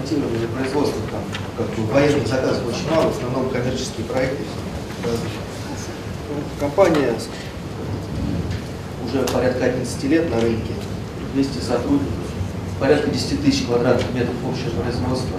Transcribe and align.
ориентированы 0.00 0.38
на 0.38 0.46
производство, 0.48 1.00
там, 1.10 1.22
как 1.56 1.76
бы 1.76 1.92
военных 1.92 2.26
заказов 2.26 2.66
очень 2.66 2.90
мало, 2.90 3.10
в 3.10 3.16
основном 3.16 3.50
коммерческие 3.50 4.06
проекты. 4.06 4.44
Компания 6.58 7.14
уже 9.04 9.22
порядка 9.22 9.64
11 9.64 10.04
лет 10.04 10.30
на 10.30 10.40
рынке, 10.40 10.72
200 11.34 11.58
сотрудников, 11.58 12.14
порядка 12.78 13.10
10 13.10 13.44
тысяч 13.44 13.66
квадратных 13.66 14.12
метров 14.14 14.36
общего 14.48 14.82
производства. 14.82 15.36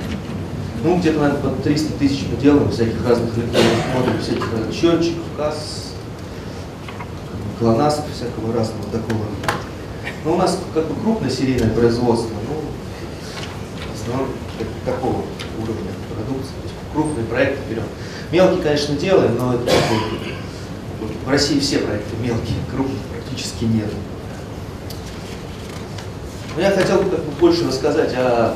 Ну, 0.84 0.98
где-то, 0.98 1.20
наверное, 1.20 1.42
под 1.42 1.64
300 1.64 1.94
тысяч 1.94 2.26
мы 2.30 2.38
делаем 2.38 2.72
всяких 2.72 3.08
разных 3.08 3.38
электронных 3.38 3.96
модулей, 3.96 4.20
всяких 4.20 4.52
разных 4.52 4.74
счетчиков, 4.74 5.24
касс, 5.38 5.94
глонасов 7.60 8.06
всякого 8.14 8.54
разного 8.54 8.84
такого. 8.92 9.26
Но 10.26 10.34
у 10.34 10.38
нас 10.38 10.58
как 10.74 10.88
бы 10.88 10.96
крупное 11.02 11.30
серийное 11.30 11.70
производство, 11.70 12.34
ну, 12.48 12.62
в 13.92 14.02
основном 14.02 14.30
такого 14.86 15.24
уровня 15.62 15.92
продукции, 16.14 16.54
то 16.54 16.64
есть 16.64 16.76
крупные 16.94 17.26
проекты 17.26 17.60
берем. 17.70 17.84
Мелкие, 18.32 18.64
конечно, 18.64 18.96
делаем, 18.96 19.38
но 19.38 19.56
это, 19.56 19.72
в 21.26 21.30
России 21.30 21.60
все 21.60 21.80
проекты 21.80 22.16
мелкие, 22.22 22.56
крупных 22.72 23.00
практически 23.14 23.66
нет. 23.66 23.90
Но 26.56 26.62
я 26.62 26.72
хотел 26.72 27.02
бы 27.02 27.10
как 27.10 27.20
бы 27.20 27.32
больше 27.40 27.68
рассказать 27.68 28.14
о 28.16 28.56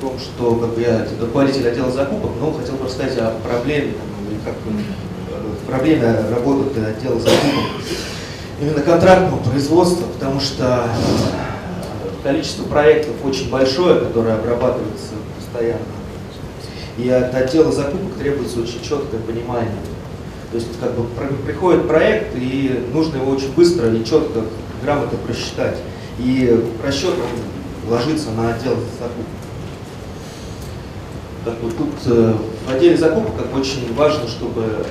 том, 0.00 0.18
что 0.18 0.54
как 0.56 0.70
бы, 0.70 0.80
я 0.80 1.06
руководитель 1.20 1.68
отдела 1.68 1.90
закупок, 1.90 2.30
но 2.40 2.52
хотел 2.52 2.74
бы 2.74 2.86
рассказать 2.86 3.18
о 3.18 3.32
проблеме, 3.46 3.94
как 4.44 4.54
э, 4.54 5.70
проблеме 5.70 6.16
работы 6.30 6.80
отдела 6.80 7.18
закупок 7.18 7.64
именно 8.60 8.80
контрактного 8.80 9.42
производства, 9.42 10.06
потому 10.06 10.40
что 10.40 10.88
количество 12.22 12.64
проектов 12.64 13.14
очень 13.24 13.50
большое, 13.50 14.00
которое 14.00 14.34
обрабатывается 14.34 15.14
постоянно. 15.54 15.80
И 16.98 17.08
от 17.08 17.34
отдела 17.34 17.72
закупок 17.72 18.14
требуется 18.18 18.60
очень 18.60 18.80
четкое 18.82 19.20
понимание. 19.20 19.72
То 20.50 20.58
есть 20.58 20.68
как 20.80 20.94
бы 20.94 21.04
приходит 21.44 21.88
проект, 21.88 22.36
и 22.36 22.88
нужно 22.92 23.16
его 23.16 23.32
очень 23.32 23.52
быстро 23.54 23.92
и 23.92 24.04
четко, 24.04 24.42
грамотно 24.82 25.18
просчитать. 25.18 25.78
И 26.18 26.64
расчет 26.84 27.14
ложится 27.88 28.30
на 28.30 28.54
отдел 28.54 28.76
закупок. 28.98 29.26
Так 31.44 31.54
вот, 31.60 31.76
тут 31.76 31.90
э, 32.06 32.34
в 32.66 32.72
отделе 32.72 32.96
закупок 32.96 33.36
как 33.36 33.54
очень 33.54 33.92
важно, 33.94 34.26
чтобы 34.28 34.86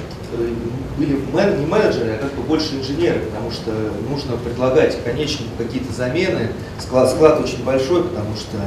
были 0.97 1.17
не 1.59 1.65
менеджеры, 1.65 2.11
а 2.11 2.17
как 2.19 2.33
бы 2.33 2.43
больше 2.43 2.75
инженеры, 2.75 3.21
потому 3.21 3.49
что 3.49 3.71
нужно 4.07 4.37
предлагать 4.37 5.01
конечнику 5.03 5.49
какие-то 5.57 5.91
замены. 5.93 6.49
Склад, 6.79 7.09
склад 7.09 7.41
очень 7.41 7.63
большой, 7.63 8.03
потому 8.03 8.35
что 8.35 8.57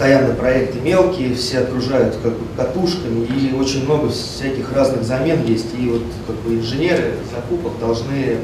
постоянно 0.00 0.34
проекты 0.34 0.80
мелкие, 0.80 1.34
все 1.34 1.58
окружают 1.58 2.16
как 2.22 2.32
бы 2.32 2.46
катушками, 2.56 3.26
и 3.26 3.54
очень 3.54 3.84
много 3.84 4.08
всяких 4.08 4.72
разных 4.72 5.04
замен 5.04 5.44
есть. 5.44 5.74
И 5.78 5.90
вот 5.90 6.00
как 6.26 6.36
бы 6.36 6.54
инженеры 6.54 7.16
закупок 7.30 7.78
должны 7.78 8.38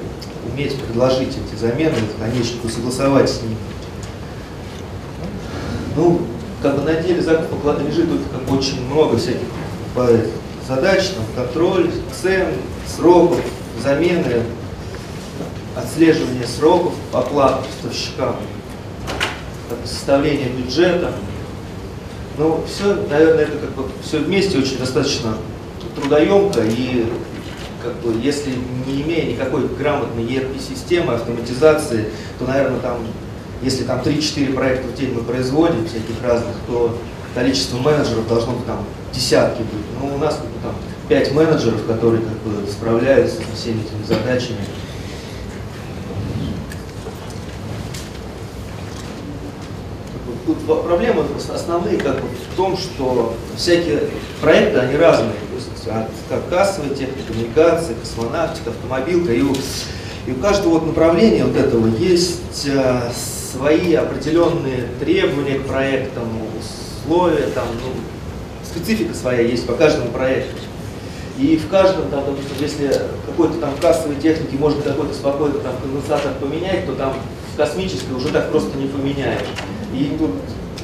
уметь 0.52 0.78
предложить 0.78 1.30
эти 1.30 1.58
замены 1.58 1.94
конечнику, 2.20 2.68
согласовать 2.68 3.30
с 3.30 3.40
ним. 3.40 3.56
Ну, 5.96 6.20
как 6.60 6.76
бы 6.76 6.82
на 6.82 7.00
деле 7.00 7.22
закупок 7.22 7.80
лежит 7.80 8.10
тут 8.10 8.20
как 8.30 8.42
бы 8.42 8.58
очень 8.58 8.84
много 8.84 9.16
всяких 9.16 9.48
задач, 10.68 11.08
там, 11.08 11.24
контроль 11.34 11.90
цен, 12.20 12.48
сроков, 12.86 13.40
замены, 13.82 14.42
отслеживание 15.74 16.46
сроков 16.46 16.92
оплаты 17.14 17.64
поставщикам, 17.64 18.36
составление 19.86 20.50
бюджета. 20.50 21.14
Ну, 22.38 22.62
все, 22.66 22.94
наверное, 23.08 23.44
это 23.44 23.56
как 23.58 23.70
бы 23.70 23.84
все 24.02 24.18
вместе 24.18 24.58
очень 24.58 24.78
достаточно 24.78 25.38
трудоемко 25.94 26.60
и 26.64 27.06
как 27.82 27.94
бы, 28.00 28.20
если 28.20 28.50
не 28.86 29.02
имея 29.02 29.32
никакой 29.32 29.66
грамотной 29.68 30.24
ERP-системы, 30.24 31.14
автоматизации, 31.14 32.10
то, 32.38 32.44
наверное, 32.44 32.80
там, 32.80 32.98
если 33.62 33.84
там 33.84 34.00
3-4 34.00 34.52
проекта 34.52 34.88
в 34.88 34.94
день 34.94 35.14
мы 35.14 35.22
производим, 35.22 35.86
всяких 35.86 36.22
разных, 36.22 36.56
то 36.66 36.98
количество 37.34 37.78
менеджеров 37.78 38.28
должно 38.28 38.52
быть 38.52 38.66
там 38.66 38.84
десятки 39.14 39.60
быть. 39.60 40.00
Но 40.00 40.14
у 40.14 40.18
нас 40.18 40.34
как 40.34 40.46
бы, 40.46 40.58
там 40.62 40.74
пять 41.08 41.32
менеджеров, 41.32 41.86
которые 41.86 42.22
как 42.22 42.36
бы 42.38 42.70
справляются 42.70 43.36
со 43.36 43.56
всеми 43.56 43.80
этими 43.80 44.04
задачами. 44.06 44.58
Тут 50.44 50.55
проблемы 50.74 51.24
основные 51.52 51.96
как 51.98 52.16
бы 52.16 52.28
в 52.28 52.56
том, 52.56 52.76
что 52.76 53.34
всякие 53.56 54.04
проекты, 54.40 54.78
они 54.78 54.96
разные. 54.96 55.32
То 55.32 55.54
есть 55.54 55.88
от 55.88 56.10
как 56.28 56.48
кассовой 56.48 56.90
техники, 56.90 57.26
коммуникации, 57.28 57.94
космонавтика, 57.94 58.70
автомобилка. 58.70 59.32
И 59.32 59.42
у, 59.42 59.54
и 60.26 60.32
у 60.32 60.36
каждого 60.36 60.74
вот 60.74 60.86
направления 60.86 61.44
вот 61.44 61.56
этого 61.56 61.86
есть 61.86 62.68
а, 62.68 63.10
свои 63.52 63.94
определенные 63.94 64.88
требования 65.00 65.58
к 65.58 65.66
проектам, 65.66 66.24
условия, 66.58 67.46
там, 67.54 67.66
ну, 67.82 67.92
специфика 68.64 69.14
своя 69.14 69.42
есть 69.42 69.66
по 69.66 69.74
каждому 69.74 70.10
проекту. 70.10 70.56
И 71.38 71.56
в 71.56 71.68
каждом, 71.68 72.08
там, 72.08 72.24
допустим, 72.24 72.56
если 72.60 73.02
какой-то 73.26 73.58
там 73.58 73.70
кассовой 73.80 74.16
техники 74.16 74.56
можно 74.56 74.80
какой-то 74.82 75.14
спокойно 75.14 75.58
там 75.58 75.74
конденсатор 75.82 76.32
поменять, 76.40 76.86
то 76.86 76.94
там 76.94 77.14
в 77.52 77.56
космической 77.56 78.12
уже 78.14 78.28
так 78.28 78.50
просто 78.50 78.76
не 78.78 78.88
поменяешь. 78.88 79.46
И 79.96 80.16
тут 80.18 80.30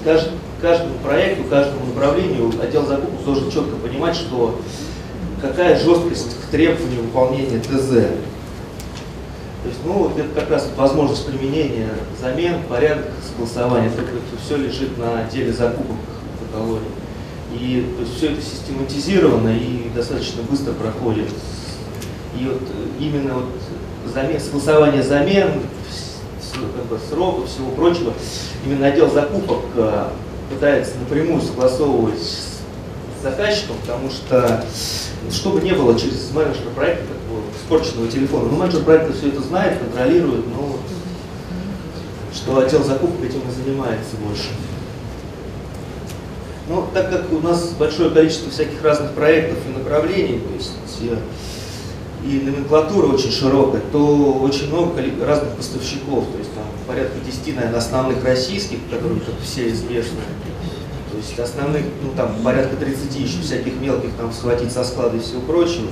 кажд, 0.04 0.30
каждому 0.62 0.94
проекту, 1.02 1.44
каждому 1.44 1.86
направлению 1.86 2.50
отдел 2.62 2.86
закупок 2.86 3.24
должен 3.24 3.50
четко 3.50 3.76
понимать, 3.76 4.16
что 4.16 4.58
какая 5.40 5.78
жесткость 5.78 6.36
к 6.40 6.50
требованию 6.50 7.02
выполнения 7.02 7.58
ТЗ. 7.58 7.90
То 9.62 9.68
есть, 9.68 9.80
ну, 9.84 9.92
вот 9.92 10.18
это 10.18 10.28
как 10.40 10.50
раз 10.50 10.68
возможность 10.76 11.26
применения 11.26 11.90
замен, 12.20 12.62
порядок 12.68 13.06
согласования, 13.28 13.88
это, 13.88 14.00
это 14.00 14.42
все 14.44 14.56
лежит 14.56 14.96
на 14.98 15.20
отделе 15.20 15.52
закупок 15.52 15.96
каталоге. 16.40 16.86
И 17.52 17.86
то 17.96 18.02
есть, 18.02 18.16
все 18.16 18.32
это 18.32 18.40
систематизировано 18.40 19.54
и 19.54 19.90
достаточно 19.94 20.42
быстро 20.42 20.72
проходит. 20.72 21.28
И 22.40 22.46
вот 22.46 22.62
именно 22.98 23.34
вот 23.34 23.44
замен, 24.12 24.40
согласование 24.40 25.02
замен, 25.02 25.60
бы, 26.92 27.00
сроков, 27.08 27.48
всего 27.48 27.70
прочего, 27.70 28.12
именно 28.64 28.86
отдел 28.86 29.10
закупок 29.10 29.60
э, 29.76 30.08
пытается 30.50 30.98
напрямую 30.98 31.40
согласовывать 31.40 32.20
с 32.20 33.22
заказчиком, 33.22 33.76
потому 33.80 34.10
что 34.10 34.64
чтобы 35.30 35.60
не 35.60 35.72
было 35.72 35.98
через 35.98 36.30
менеджера 36.32 36.70
проекта 36.74 37.04
бы, 37.04 37.42
испорченного 37.56 38.10
телефона. 38.10 38.48
Ну, 38.50 38.56
менеджер 38.56 38.82
проекта 38.82 39.12
все 39.12 39.28
это 39.28 39.40
знает, 39.40 39.78
контролирует, 39.78 40.46
но 40.48 40.76
что 42.34 42.58
отдел 42.58 42.82
закупок 42.82 43.24
этим 43.24 43.40
и 43.40 43.64
занимается 43.64 44.16
больше. 44.16 44.48
Но 46.68 46.88
так 46.92 47.10
как 47.10 47.32
у 47.32 47.40
нас 47.40 47.70
большое 47.78 48.10
количество 48.10 48.50
всяких 48.50 48.82
разных 48.82 49.12
проектов 49.12 49.58
и 49.66 49.78
направлений, 49.78 50.40
то 50.40 50.54
есть 50.54 50.72
э, 51.02 51.16
и 52.24 52.40
номенклатура 52.44 53.06
очень 53.06 53.30
широкая, 53.30 53.82
то 53.90 54.34
очень 54.42 54.68
много 54.68 55.02
разных 55.24 55.56
поставщиков, 55.56 56.24
то 56.30 56.38
есть 56.38 56.54
там 56.54 56.64
порядка 56.86 57.18
10, 57.24 57.56
наверное, 57.56 57.78
основных 57.78 58.24
российских, 58.24 58.78
которые 58.90 59.20
как 59.20 59.34
все 59.42 59.68
известны. 59.68 60.20
То 61.10 61.16
есть 61.16 61.38
основных, 61.38 61.82
ну 62.02 62.10
там 62.16 62.36
порядка 62.44 62.76
30 62.76 63.18
еще 63.18 63.40
всяких 63.42 63.74
мелких 63.80 64.10
там 64.18 64.32
схватить 64.32 64.72
со 64.72 64.84
склада 64.84 65.16
и 65.16 65.20
всего 65.20 65.40
прочего. 65.40 65.88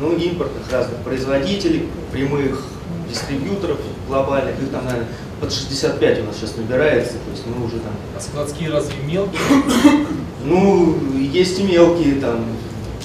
Ну, 0.00 0.16
импортных 0.16 0.70
разных 0.72 0.96
производителей, 0.98 1.88
прямых 2.10 2.64
дистрибьюторов 3.10 3.78
глобальных, 4.08 4.60
их 4.62 4.70
там, 4.70 4.84
наверное, 4.84 5.08
под 5.40 5.52
65 5.52 6.20
у 6.20 6.24
нас 6.24 6.36
сейчас 6.36 6.56
набирается, 6.56 7.12
то 7.12 7.30
есть 7.30 7.44
мы 7.46 7.64
уже 7.64 7.78
там... 7.80 7.92
А 8.16 8.20
складские 8.20 8.70
разве 8.70 8.94
мелкие? 9.04 9.40
Ну, 10.42 10.96
есть 11.18 11.60
и 11.60 11.64
мелкие, 11.64 12.14
там, 12.14 12.46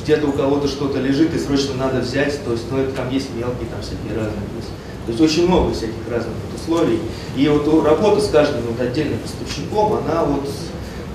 где-то 0.05 0.27
у 0.27 0.31
кого-то 0.33 0.67
что-то 0.67 0.99
лежит 0.99 1.33
и 1.33 1.39
срочно 1.39 1.73
надо 1.73 1.99
взять, 1.99 2.39
то 2.45 2.51
есть, 2.51 2.65
ну, 2.69 2.77
это 2.77 2.91
там 2.91 3.09
есть 3.09 3.33
мелкие, 3.33 3.67
там 3.71 3.81
всякие 3.81 4.15
разные. 4.15 4.45
Есть, 4.55 4.69
то 5.05 5.11
есть 5.11 5.21
очень 5.21 5.47
много 5.47 5.73
всяких 5.73 5.95
разных 6.09 6.33
вот 6.45 6.61
условий. 6.61 6.99
И 7.35 7.47
вот 7.47 7.83
работа 7.83 8.21
с 8.21 8.29
каждым 8.29 8.61
вот 8.69 8.79
отдельным 8.79 9.17
поставщиком, 9.17 9.93
она 9.93 10.23
вот 10.23 10.47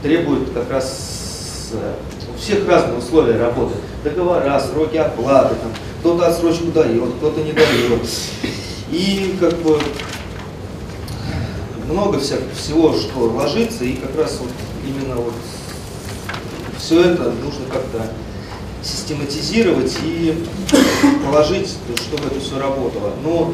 требует 0.03 0.51
как 0.53 0.69
раз 0.71 1.73
у 1.73 2.39
всех 2.39 2.67
разные 2.69 2.99
условия 2.99 3.37
работы. 3.37 3.75
Договора, 4.03 4.59
сроки 4.59 4.97
оплаты, 4.97 5.55
там, 5.55 5.71
кто-то 6.01 6.27
отсрочку 6.27 6.67
дает, 6.73 7.15
кто-то 7.19 7.43
не 7.43 7.53
дает. 7.53 8.03
И 8.91 9.37
как 9.39 9.55
бы 9.59 9.79
много 11.89 12.19
всего, 12.19 12.93
что 12.95 13.21
ложится, 13.21 13.85
и 13.85 13.93
как 13.93 14.17
раз 14.17 14.39
вот 14.41 14.51
именно 14.85 15.15
вот 15.15 15.35
все 16.77 17.03
это 17.03 17.31
нужно 17.31 17.67
как-то 17.73 18.11
систематизировать 18.83 19.97
и 20.03 20.45
положить, 21.25 21.77
чтобы 21.97 22.27
это 22.27 22.41
все 22.41 22.59
работало. 22.59 23.13
Но 23.23 23.53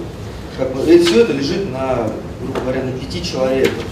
как 0.58 0.74
бы, 0.74 0.82
все 0.82 1.22
это 1.22 1.32
лежит 1.32 1.70
на, 1.70 2.08
грубо 2.40 2.60
говоря, 2.60 2.84
на 2.84 2.92
пяти 2.92 3.22
человеках. 3.22 3.84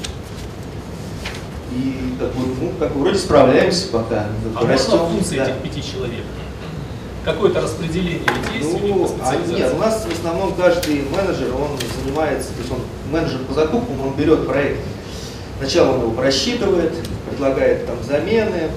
И 1.73 2.15
как 2.19 2.33
бы, 2.35 2.47
ну, 2.61 2.73
как 2.79 2.93
бы 2.93 3.01
вроде 3.01 3.19
справляемся 3.19 3.89
пока. 3.89 4.27
А 4.55 4.67
растем. 4.67 4.99
функции 5.11 5.37
Да. 5.37 5.45
этих 5.45 5.57
пяти 5.63 5.83
человек? 5.83 6.25
Какое-то 7.25 7.63
распределение 7.63 8.21
есть 8.55 8.75
у 8.75 8.79
них 8.79 8.97
Ну, 8.97 9.09
по 9.09 9.29
а 9.29 9.37
нет, 9.37 9.73
у 9.75 9.79
нас 9.79 10.05
в 10.05 10.13
основном 10.13 10.55
каждый 10.55 11.05
менеджер, 11.05 11.55
он 11.55 11.71
занимается, 12.03 12.51
то 12.51 12.59
есть 12.59 12.71
он 12.71 12.81
менеджер 13.11 13.39
по 13.49 13.55
закупкам, 13.55 14.01
он 14.07 14.15
берет 14.15 14.47
проект. 14.47 14.81
Сначала 15.59 15.95
он 15.95 16.01
его 16.03 16.11
просчитывает, 16.11 16.93
предлагает 17.31 17.87
там 17.87 17.97
замены, 18.07 18.71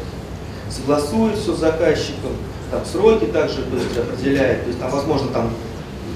согласует 0.77 1.37
все 1.37 1.53
с 1.53 1.59
заказчиком, 1.59 2.31
там 2.71 2.81
сроки 2.85 3.25
также 3.25 3.63
то 3.63 3.75
есть, 3.75 3.97
определяет, 3.97 4.63
то 4.63 4.67
есть 4.67 4.79
там, 4.79 4.91
возможно, 4.91 5.27
там 5.29 5.49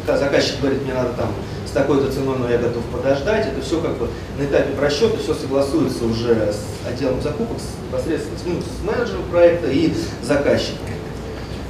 заказчик 0.07 0.59
говорит, 0.61 0.83
мне 0.83 0.93
надо 0.93 1.13
там 1.13 1.31
с 1.65 1.71
такой-то 1.71 2.11
ценой, 2.11 2.37
но 2.37 2.49
я 2.49 2.57
готов 2.57 2.83
подождать, 2.85 3.47
это 3.47 3.61
все 3.61 3.79
как 3.79 3.97
бы 3.97 4.09
на 4.37 4.43
этапе 4.43 4.73
просчета, 4.73 5.17
все 5.17 5.33
согласуется 5.33 6.03
уже 6.05 6.51
с 6.51 6.87
отделом 6.87 7.21
закупок, 7.21 7.57
непосредственно 7.87 8.37
с, 8.37 8.41
ну, 8.45 8.55
с 8.59 8.85
менеджером 8.85 9.23
проекта 9.31 9.71
и 9.71 9.93
заказчиком. 10.21 10.79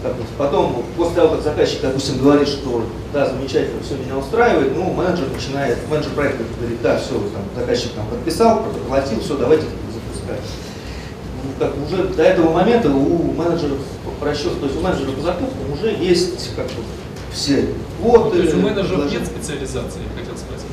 Как 0.02 0.16
вот 0.16 0.26
потом, 0.36 0.84
после 0.98 1.16
того, 1.16 1.36
как 1.36 1.44
заказчик, 1.44 1.82
допустим, 1.82 2.18
говорит, 2.18 2.48
что 2.48 2.84
да, 3.14 3.30
замечательно, 3.30 3.84
все 3.84 3.96
меня 3.98 4.18
устраивает, 4.18 4.76
ну, 4.76 4.92
менеджер 4.92 5.28
начинает, 5.32 5.78
менеджер 5.88 6.12
проекта 6.14 6.44
говорит, 6.60 6.82
да, 6.82 6.98
все, 6.98 7.14
там, 7.14 7.44
заказчик 7.56 7.92
там 7.92 8.08
подписал, 8.08 8.64
проплатил, 8.64 9.20
все, 9.20 9.38
давайте 9.38 9.66
запускать. 9.94 10.42
Ну, 11.44 11.50
как 11.60 11.76
бы 11.76 11.86
уже 11.86 12.04
до 12.10 12.24
этого 12.24 12.52
момента 12.52 12.90
у 12.90 13.32
менеджеров 13.34 13.80
по 14.20 14.26
расчету, 14.26 14.58
то 14.60 14.66
есть 14.68 14.78
у 14.78 14.82
менеджера 14.82 15.12
по 15.12 15.22
закупкам 15.22 15.74
уже 15.74 15.92
есть 15.92 16.56
как 16.56 16.68
бы 16.68 16.74
все 17.34 17.70
Ну, 18.04 18.12
квоты. 18.12 18.38
то 18.38 18.44
есть 18.44 18.54
у 18.56 18.58
менеджеров 18.60 19.12
нет 19.12 19.26
специализации, 19.26 20.02
я 20.04 20.20
хотел 20.20 20.38
спросить. 20.38 20.68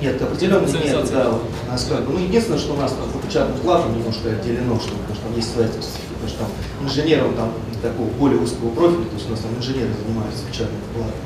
Нет, 0.00 0.22
определенно 0.22 0.66
нет, 0.66 1.10
да. 1.12 1.30
У 1.32 1.70
нас 1.70 1.84
как 1.90 2.06
бы, 2.06 2.12
ну, 2.14 2.20
единственное, 2.20 2.58
что 2.60 2.74
у 2.74 2.76
нас 2.76 2.92
там 2.92 3.10
по 3.10 3.26
печатным 3.26 3.58
платам 3.58 3.98
немножко 3.98 4.30
отделено, 4.30 4.78
что, 4.78 4.90
потому 4.90 5.14
что 5.14 5.24
там 5.24 5.36
есть 5.36 5.52
своя 5.52 5.68
специфика, 5.68 6.14
потому 6.14 6.28
что 6.28 6.38
там 6.38 6.48
инженером 6.86 7.34
там 7.34 7.52
такого 7.82 8.06
более 8.10 8.38
узкого 8.40 8.70
профиля, 8.70 9.04
то 9.04 9.14
есть 9.16 9.26
у 9.26 9.30
нас 9.32 9.40
там 9.40 9.50
инженеры 9.58 9.90
занимаются 10.06 10.44
печатными 10.50 10.82
платами. 10.94 11.24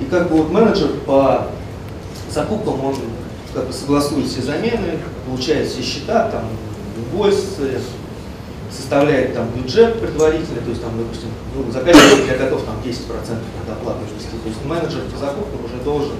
И 0.00 0.04
как 0.04 0.30
бы 0.30 0.36
вот 0.38 0.50
менеджер 0.50 0.90
по 1.04 1.48
закупкам, 2.30 2.84
он 2.84 2.94
как 3.52 3.66
бы 3.66 3.72
согласует 3.72 4.26
все 4.28 4.40
замены, 4.42 4.98
получает 5.26 5.68
все 5.68 5.82
счета, 5.82 6.28
там, 6.30 6.44
инвойсы, 6.96 7.80
составляет 8.70 9.34
там 9.34 9.48
бюджет 9.50 10.00
предварительный, 10.00 10.60
то 10.60 10.70
есть 10.70 10.82
там, 10.82 10.98
допустим, 10.98 11.28
ну, 11.54 11.70
заказчик 11.70 12.26
я 12.26 12.36
готов 12.36 12.64
там 12.64 12.76
10% 12.84 12.98
от 13.62 13.70
оплаты 13.70 14.00
ввести. 14.04 14.36
То 14.42 14.48
есть 14.48 14.64
менеджер 14.64 15.02
по 15.12 15.18
закупкам 15.18 15.64
уже 15.64 15.82
должен 15.84 16.16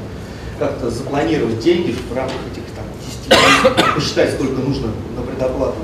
как-то 0.59 0.91
запланировать 0.91 1.59
деньги 1.59 1.93
в 1.93 2.15
рамках 2.15 2.39
этих 2.53 2.63
там 2.75 2.85
10, 3.03 3.95
посчитать, 3.95 4.35
сколько 4.35 4.61
нужно 4.61 4.89
на 5.17 5.23
предоплату 5.23 5.77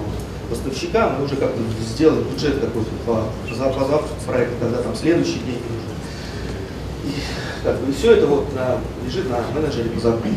поставщикам, 0.48 1.20
и 1.20 1.24
уже 1.24 1.36
как-то 1.36 1.60
сделать 1.82 2.24
бюджет 2.26 2.60
какой-то 2.60 2.90
по, 3.06 3.28
по 3.48 3.54
завтра 3.54 4.02
проекта, 4.26 4.54
когда 4.60 4.82
там 4.82 4.94
следующий 4.94 5.40
день 5.40 5.60
нужен. 5.68 5.90
И, 7.04 7.14
как 7.64 7.78
бы, 7.80 7.92
все 7.92 8.12
это 8.12 8.26
вот 8.26 8.54
на, 8.54 8.78
лежит 9.04 9.28
на 9.30 9.38
менеджере 9.54 9.90
по 9.90 10.00
закупкам. 10.00 10.34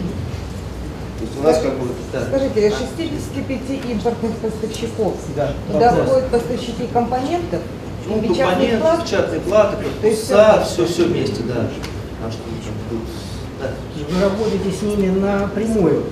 То 1.23 1.29
есть 1.29 1.39
у 1.39 1.43
нас 1.43 1.57
как 1.59 1.79
бы... 1.79 1.87
да. 2.11 2.21
Скажите, 2.27 2.67
из 2.67 2.77
65 2.77 3.91
импортных 3.91 4.31
поставщиков 4.37 5.13
Да, 5.35 5.51
туда 5.71 5.89
вопрос. 5.91 6.07
входят 6.07 6.29
поставщики 6.31 6.87
компонентов 6.91 7.61
Ну, 8.07 8.17
и 8.21 8.27
компоненты, 8.27 8.77
плат? 8.79 9.03
печатные 9.05 9.39
платы, 9.39 9.77
То 10.01 10.07
есть 10.07 10.27
корпуса, 10.27 10.65
все, 10.65 10.85
все 10.85 11.03
вместе, 11.05 11.43
да. 11.43 11.67
Что 12.29 12.39
тут, 12.89 12.99
да. 13.61 13.69
Вы 14.09 14.21
работаете 14.21 14.71
с 14.71 14.81
ними 14.81 15.17
напрямую, 15.17 16.03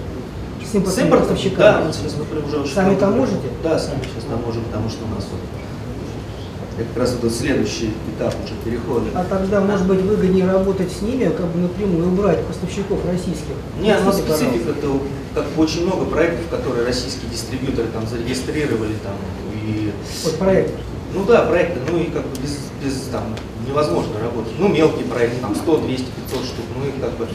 с 0.63 0.75
импортными 0.75 1.05
импортом, 1.07 1.27
да, 1.27 1.33
поставщиками. 1.33 1.87
мы 1.87 1.93
сейчас, 1.93 2.63
уже 2.63 2.73
Сами 2.73 2.95
там 2.95 3.17
можете? 3.17 3.47
Да, 3.63 3.77
сами 3.79 3.99
сейчас 4.03 4.23
там 4.29 4.41
можем, 4.45 4.63
потому 4.63 4.89
что 4.89 5.03
у 5.05 5.15
нас 5.15 5.27
вот 5.29 5.41
это 6.77 6.87
как 6.89 6.97
раз 6.97 7.17
вот 7.21 7.31
следующий 7.31 7.93
этап 8.15 8.33
уже 8.43 8.53
перехода. 8.63 9.05
А 9.13 9.23
тогда, 9.25 9.61
может 9.61 9.87
быть, 9.87 10.01
выгоднее 10.01 10.45
работать 10.49 10.91
с 10.91 11.01
ними, 11.01 11.25
как 11.25 11.47
бы 11.47 11.59
напрямую 11.59 12.07
убрать 12.07 12.45
поставщиков 12.45 12.99
российских. 13.05 13.55
Нет, 13.81 13.99
у 14.01 14.05
нас 14.05 14.19
Объясните, 14.19 14.31
пожалуйста. 14.31 14.45
специфика, 14.45 14.79
это 14.79 14.99
как 15.35 15.45
бы 15.51 15.63
очень 15.63 15.85
много 15.85 16.05
проектов, 16.05 16.49
которые 16.49 16.85
российские 16.85 17.29
дистрибьюторы 17.29 17.87
там 17.93 18.07
зарегистрировали 18.07 18.93
там 19.03 19.15
и 19.53 19.91
Вот 20.23 20.37
проект. 20.37 20.73
Ну 21.13 21.25
да, 21.25 21.41
проекты, 21.43 21.79
ну 21.89 21.97
и 21.97 22.05
как 22.05 22.23
бы 22.23 22.35
без, 22.41 22.57
без 22.83 23.01
там 23.07 23.23
невозможно 23.67 24.19
работать. 24.21 24.53
Ну 24.57 24.67
мелкие 24.67 25.05
проекты, 25.05 25.39
там 25.41 25.55
100, 25.55 25.77
200, 25.77 26.05
500 26.29 26.45
штук, 26.45 26.65
ну 26.77 26.87
и 26.87 27.01
как 27.01 27.11
бы 27.17 27.27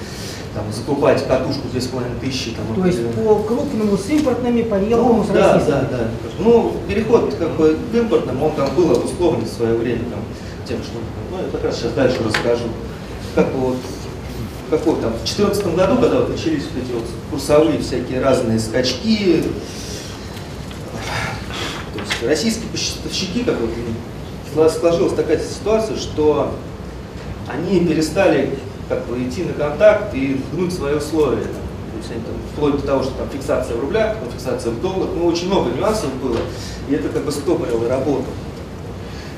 там 0.55 0.64
закупать 0.73 1.26
катушку 1.26 1.69
2500 1.70 2.56
там. 2.56 2.75
То 2.75 2.87
есть 2.87 2.99
определенно. 3.00 3.34
по 3.34 3.43
крупному 3.43 3.99
с 3.99 4.08
импортными, 4.08 4.62
по 4.62 4.75
мелкому 4.76 5.19
ну, 5.19 5.25
с 5.25 5.28
да, 5.28 5.52
российскими. 5.52 5.81
да, 5.81 5.99
да. 5.99 6.08
Ну, 6.38 6.73
переход 6.88 7.34
как 7.38 7.50
бы 7.56 7.76
к 7.93 7.94
импортным, 7.94 8.43
он 8.43 8.52
там 8.52 8.75
был 8.75 8.90
обусловлен 8.90 9.44
в 9.44 9.49
свое 9.49 9.75
время 9.76 10.05
там, 10.11 10.20
тем, 10.67 10.78
что, 10.82 10.94
ну, 11.31 11.38
я 11.38 11.50
как 11.50 11.64
раз 11.64 11.76
сейчас 11.76 11.93
дальше 11.93 12.19
расскажу. 12.25 12.64
Как 13.34 13.52
бы 13.52 13.58
вот, 13.58 13.76
какой 14.70 14.94
там, 14.94 15.12
в 15.12 15.25
2014 15.25 15.67
году, 15.76 16.00
когда 16.00 16.20
вот 16.20 16.31
начались 16.31 16.64
вот 16.64 16.82
эти 16.82 16.93
вот 16.93 17.05
курсовые 17.31 17.78
всякие 17.78 18.23
разные 18.23 18.58
скачки, 18.58 19.44
российские 22.26 22.69
поставщики, 22.69 23.44
как 23.44 23.56
вот 23.61 24.73
сложилась 24.73 25.14
такая 25.14 25.38
ситуация, 25.38 25.96
что 25.96 26.55
они 27.49 27.81
перестали 27.81 28.58
как 28.88 29.05
бы 29.06 29.23
идти 29.23 29.44
на 29.44 29.52
контакт 29.52 30.14
и 30.14 30.40
гнуть 30.52 30.73
свои 30.73 30.94
условия. 30.94 31.43
То 31.43 31.99
есть 31.99 32.11
они 32.11 32.20
там, 32.20 32.34
вплоть 32.52 32.76
до 32.76 32.87
того, 32.87 33.02
что 33.02 33.12
там 33.12 33.28
фиксация 33.31 33.76
в 33.76 33.81
рублях, 33.81 34.17
фиксация 34.32 34.70
в 34.73 34.81
долларах, 34.81 35.11
ну 35.17 35.26
очень 35.26 35.46
много 35.46 35.70
нюансов 35.70 36.14
было, 36.23 36.37
и 36.88 36.94
это 36.94 37.08
как 37.08 37.25
бы 37.25 37.32
стопорило 37.32 37.88
работу. 37.88 38.26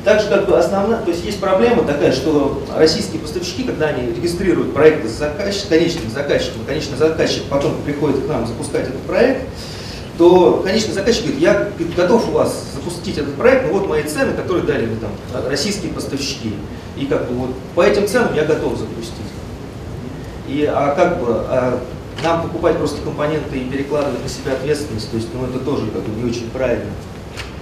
Также 0.04 0.28
как 0.28 0.46
бы 0.46 0.56
основная, 0.56 1.00
то 1.02 1.10
есть 1.10 1.24
есть 1.24 1.40
проблема 1.40 1.82
такая, 1.82 2.12
что 2.12 2.62
российские 2.74 3.20
поставщики, 3.20 3.64
когда 3.64 3.88
они 3.88 4.10
регистрируют 4.12 4.72
проекты 4.72 5.08
с 5.08 5.12
заказчиком, 5.12 5.68
конечным 5.70 6.10
заказчиком, 6.10 6.64
конечный 6.66 6.96
заказчик 6.96 7.42
потом 7.50 7.74
приходит 7.84 8.24
к 8.24 8.28
нам 8.28 8.46
запускать 8.46 8.88
этот 8.88 9.00
проект, 9.02 9.46
то 10.18 10.62
конечный 10.64 10.94
заказчик 10.94 11.22
говорит, 11.22 11.40
я 11.40 11.70
готов 11.96 12.28
у 12.28 12.32
вас 12.32 12.64
запустить 12.74 13.16
этот 13.18 13.36
проект, 13.36 13.66
но 13.66 13.78
вот 13.78 13.88
мои 13.88 14.02
цены, 14.02 14.32
которые 14.34 14.66
дали 14.66 14.86
мне 14.86 14.96
там 14.96 15.10
российские 15.48 15.92
поставщики. 15.92 16.54
И 16.96 17.06
как 17.06 17.28
бы 17.28 17.34
вот 17.36 17.50
по 17.76 17.82
этим 17.82 18.06
ценам 18.08 18.34
я 18.34 18.44
готов 18.44 18.76
запустить. 18.76 19.14
И 20.48 20.64
а 20.64 20.94
как 20.96 21.20
бы 21.20 21.26
а 21.30 21.80
нам 22.24 22.42
покупать 22.42 22.76
просто 22.78 23.00
компоненты 23.02 23.58
и 23.58 23.64
перекладывать 23.64 24.20
на 24.20 24.28
себя 24.28 24.52
ответственность, 24.54 25.08
то 25.08 25.16
есть 25.16 25.28
ну 25.32 25.46
это 25.46 25.60
тоже 25.60 25.86
как 25.86 26.02
бы 26.02 26.20
не 26.20 26.28
очень 26.28 26.50
правильно. 26.50 26.90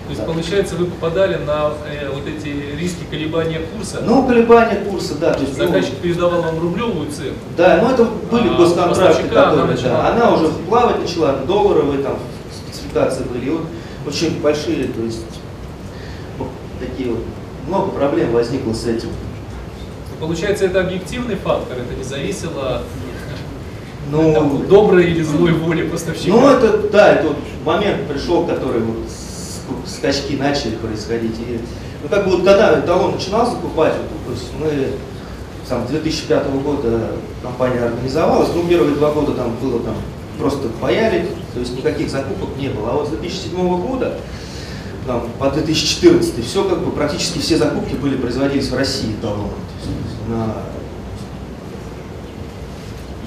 То 0.07 0.11
есть, 0.11 0.21
Да. 0.21 0.33
получается, 0.33 0.77
вы 0.77 0.87
попадали 0.87 1.35
на 1.35 1.73
э, 1.91 2.09
вот 2.15 2.23
эти 2.29 2.77
риски 2.81 3.03
колебания 3.11 3.59
курса. 3.59 4.03
Ну, 4.05 4.25
колебания 4.25 4.77
курса, 4.89 5.17
да, 5.21 5.35
то 5.35 5.41
есть 5.41 5.59
ну, 5.59 5.67
Заказчик 5.67 5.97
передавал 5.97 6.43
вам 6.43 6.61
рублевую 6.61 7.11
цену. 7.11 7.35
Да, 7.57 7.81
ну 7.83 7.91
это 7.91 8.05
были 8.05 8.49
А 8.49 8.57
госконтракты, 8.57 9.23
она 9.33 9.45
которые, 9.45 9.65
начала 9.67 10.03
да, 10.03 10.09
она 10.13 10.33
уже 10.33 10.49
плавать 10.69 11.01
начала, 11.01 11.33
долларовые 11.45 12.05
там 12.05 12.19
спецификации 12.97 13.25
были, 13.25 13.51
вот 13.51 13.67
очень 14.07 14.41
большие, 14.41 14.89
то 14.89 15.03
есть 15.03 15.25
ну, 16.39 16.47
такие 16.81 17.11
вот, 17.11 17.25
много 17.67 17.91
проблем 17.91 18.33
возникло 18.33 18.73
с 18.73 18.87
этим. 18.87 19.09
Получается, 20.21 20.65
это 20.65 20.81
объективный 20.81 21.37
фактор, 21.37 21.79
это 21.79 21.95
не 21.95 22.05
зависело 22.05 22.77
от 22.77 22.83
Ну, 24.11 24.33
там, 24.33 24.67
доброй 24.67 25.11
или 25.11 25.23
злой 25.23 25.53
воли 25.53 25.89
поставщика. 25.89 26.33
ну 26.33 26.49
это, 26.49 26.89
да, 26.89 27.13
это 27.15 27.29
вот 27.29 27.37
момент 27.65 28.09
пришел, 28.09 28.47
который 28.47 28.81
вот 28.81 28.97
скачки 29.87 30.37
начали 30.37 30.77
происходить. 30.77 31.39
И, 31.41 31.61
ну 32.03 32.09
как 32.09 32.25
бы 32.25 32.37
вот 32.37 32.45
когда 32.45 32.79
эталон 32.79 33.15
начинал 33.15 33.47
закупать, 33.47 33.95
вот, 33.95 34.27
то 34.27 34.33
есть 34.33 34.53
мы 34.59 34.93
там, 35.69 35.87
с 35.87 35.91
2005 35.91 36.47
года 36.63 37.11
компания 37.43 37.81
организовалась, 37.81 38.51
ну 38.55 38.63
первые 38.67 38.95
два 38.95 39.11
года 39.11 39.33
там 39.33 39.57
было 39.61 39.81
там 39.81 39.97
просто 40.39 40.69
паяли, 40.81 41.29
то 41.55 41.61
есть 41.61 41.77
никаких 41.77 42.11
закупок 42.11 42.51
не 42.59 42.69
было. 42.69 42.91
А 42.91 42.95
вот 42.95 43.09
с 43.09 43.11
2007 43.11 43.87
года 43.87 44.19
там, 45.07 45.29
по 45.39 45.51
2014 45.51 46.45
все 46.45 46.65
как 46.65 46.85
бы 46.85 46.91
практически 46.91 47.39
все 47.39 47.57
закупки 47.57 47.95
были 47.95 48.17
производились 48.17 48.69
в 48.69 48.77
России 48.77 49.15
есть 49.85 50.29
на 50.29 50.55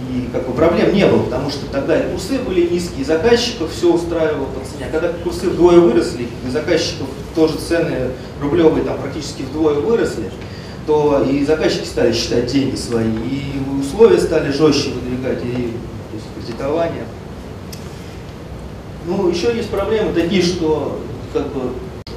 и 0.09 0.27
как 0.31 0.47
бы 0.47 0.53
проблем 0.53 0.93
не 0.93 1.05
было, 1.05 1.23
потому 1.23 1.49
что 1.49 1.67
тогда 1.67 1.99
и 1.99 2.11
курсы 2.11 2.39
были 2.39 2.67
низкие, 2.67 3.01
и 3.01 3.03
заказчиков 3.03 3.71
все 3.71 3.93
устраивало 3.93 4.45
по 4.45 4.65
цене. 4.65 4.87
А 4.87 4.91
когда 4.91 5.09
курсы 5.09 5.49
вдвое 5.49 5.79
выросли, 5.79 6.27
и 6.45 6.49
заказчиков 6.49 7.07
тоже 7.35 7.57
цены 7.57 8.11
рублевые 8.41 8.83
там 8.83 8.97
практически 8.97 9.43
вдвое 9.43 9.75
выросли, 9.75 10.31
то 10.87 11.23
и 11.29 11.45
заказчики 11.45 11.85
стали 11.85 12.11
считать 12.13 12.47
деньги 12.47 12.75
свои, 12.75 13.05
и 13.05 13.61
условия 13.79 14.19
стали 14.19 14.51
жестче 14.51 14.89
выдвигать, 14.89 15.43
и 15.43 15.73
кредитование. 16.59 17.05
Ну, 19.05 19.29
еще 19.29 19.55
есть 19.55 19.69
проблемы 19.69 20.13
такие, 20.13 20.41
что 20.41 20.99
как 21.33 21.47
бы 21.53 21.71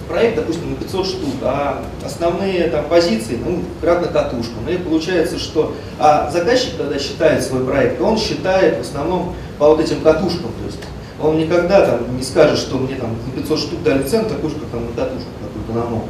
проект, 0.09 0.37
допустим, 0.37 0.71
на 0.71 0.77
500 0.77 1.07
штук, 1.07 1.35
а 1.43 1.83
основные 2.05 2.69
там 2.69 2.87
позиции, 2.87 3.39
ну, 3.43 3.63
кратно 3.81 4.09
катушкам. 4.09 4.69
И 4.69 4.77
получается, 4.77 5.39
что 5.39 5.75
а 5.99 6.31
заказчик, 6.31 6.77
когда 6.77 6.99
считает 6.99 7.43
свой 7.43 7.65
проект, 7.65 8.01
он 8.01 8.19
считает 8.19 8.79
в 8.79 8.81
основном 8.81 9.35
по 9.59 9.69
вот 9.69 9.81
этим 9.81 10.01
катушкам. 10.01 10.51
То 10.61 10.67
есть 10.67 10.81
он 11.23 11.39
никогда 11.39 11.87
там 11.87 12.17
не 12.17 12.23
скажет, 12.23 12.59
что 12.59 12.79
мне 12.79 12.97
там 12.97 13.17
за 13.25 13.41
500 13.41 13.59
штук 13.59 13.83
дали 13.85 14.03
цену, 14.03 14.29
такую 14.29 14.51
же, 14.51 14.57
там 14.71 14.85
на 14.85 14.93
катушку 14.93 15.29
на 15.69 15.85
новую. 15.85 16.03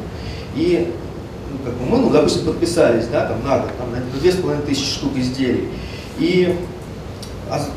И 0.57 0.93
ну, 1.53 1.59
как 1.65 1.75
бы 1.75 1.85
мы, 1.85 1.99
ну, 1.99 2.11
допустим, 2.11 2.47
подписались, 2.47 3.07
да, 3.07 3.27
там 3.27 3.45
на 3.45 3.59
год, 3.59 3.71
там 3.79 3.93
на 3.93 3.99
2500 4.21 4.85
штук 4.85 5.13
изделий. 5.17 5.69
И 6.19 6.57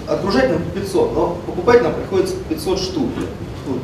отгружать 0.08 0.50
нам 0.50 0.62
по 0.62 0.79
500, 0.79 1.13
но 1.13 1.38
покупать 1.46 1.84
нам 1.84 1.94
приходится 1.94 2.36
по 2.36 2.44
500 2.53 2.79
штук. 2.79 3.10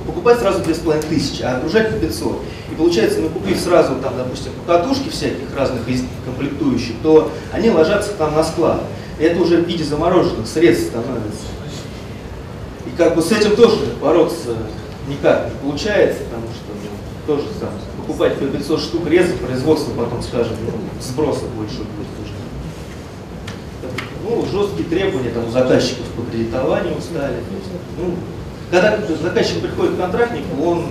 Покупать 0.06 0.40
сразу 0.40 0.64
2500, 0.64 1.44
а 1.46 1.56
отгружать 1.58 1.92
по 1.92 1.98
500. 2.00 2.40
И 2.72 2.76
получается, 2.76 3.20
мы 3.20 3.30
купив 3.30 3.60
сразу, 3.60 3.96
там, 3.96 4.14
допустим, 4.16 4.52
по 4.54 4.74
катушке 4.74 5.10
всяких 5.10 5.56
разных 5.58 5.88
из- 5.90 6.04
комплектующих, 6.24 6.96
то 7.02 7.32
они 7.52 7.72
ложатся 7.72 8.12
там 8.14 8.36
на 8.36 8.44
склад. 8.44 8.84
И 9.20 9.24
это 9.24 9.42
уже 9.42 9.58
в 9.58 9.68
виде 9.68 9.84
замороженных 9.84 10.48
средств 10.48 10.90
становится. 10.90 11.46
И 12.86 12.96
как 12.96 13.16
бы 13.16 13.22
с 13.22 13.32
этим 13.32 13.56
тоже 13.56 13.78
бороться 14.00 14.56
никак 15.08 15.50
не 15.50 15.68
получается, 15.68 16.24
потому 16.26 16.44
что 16.54 16.72
ну, 16.74 17.36
тоже 17.36 17.48
там, 17.60 17.70
покупать 17.98 18.38
по 18.38 18.46
500 18.46 18.80
штук 18.80 19.08
резать, 19.08 19.40
производство 19.40 19.92
потом, 19.94 20.22
скажем, 20.22 20.54
ну, 20.64 20.74
сброса 21.02 21.46
больше 21.58 21.78
будет. 21.78 22.21
Ну, 24.32 24.46
жесткие 24.46 24.88
требования 24.88 25.30
там, 25.32 25.46
у 25.46 25.52
заказчиков 25.52 26.06
по 26.16 26.22
кредитованию 26.32 27.02
стали. 27.02 27.44
Ну, 27.98 28.16
когда 28.70 28.98
заказчик 29.22 29.60
приходит 29.60 29.96
к 29.96 29.98
контрактнику, 29.98 30.64
он 30.64 30.86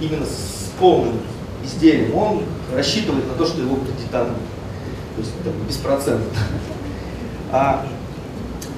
именно 0.00 0.24
с 0.24 0.70
полным 0.80 1.18
изделием, 1.62 2.14
он 2.16 2.44
рассчитывает 2.74 3.28
на 3.28 3.34
то, 3.34 3.44
что 3.44 3.60
его 3.60 3.76
кредитанут. 3.76 4.38
То 5.16 5.20
есть 5.20 5.32
там, 5.44 5.52
беспроцентно. 5.68 6.30
А 7.52 7.86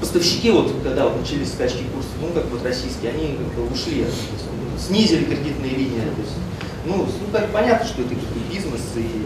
поставщики, 0.00 0.50
вот 0.50 0.72
когда 0.82 1.04
вот 1.04 1.20
начались 1.20 1.52
скачки 1.52 1.84
курсов, 1.94 2.10
ну 2.20 2.28
как 2.34 2.50
вот 2.50 2.64
российские, 2.64 3.12
они 3.12 3.38
как 3.54 3.72
ушли, 3.72 4.06
снизили 4.76 5.24
кредитные 5.24 5.70
линии. 5.70 6.00
То 6.00 6.22
есть, 6.22 6.34
ну, 6.84 6.96
ну, 6.96 7.32
так 7.32 7.50
понятно, 7.50 7.86
что 7.86 8.02
это 8.02 8.14
бизнес, 8.52 8.82
и 8.96 9.24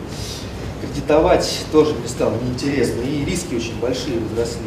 кредитовать 0.92 1.64
тоже 1.72 1.94
мне 1.94 2.08
стало 2.08 2.34
неинтересно, 2.42 3.00
и 3.00 3.24
риски 3.24 3.54
очень 3.54 3.78
большие 3.80 4.18
возросли. 4.20 4.66